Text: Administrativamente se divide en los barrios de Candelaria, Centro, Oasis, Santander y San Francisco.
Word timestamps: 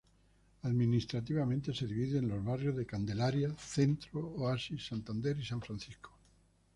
Administrativamente 0.63 1.75
se 1.75 1.85
divide 1.85 2.17
en 2.17 2.27
los 2.27 2.43
barrios 2.43 2.75
de 2.75 2.87
Candelaria, 2.87 3.55
Centro, 3.59 4.29
Oasis, 4.35 4.83
Santander 4.87 5.37
y 5.39 5.45
San 5.45 5.61
Francisco. 5.61 6.11